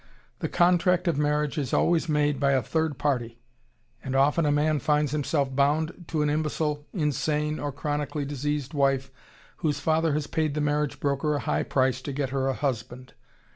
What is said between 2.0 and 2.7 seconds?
made by a